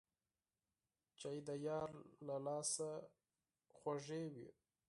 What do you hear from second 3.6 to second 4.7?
خوږ وي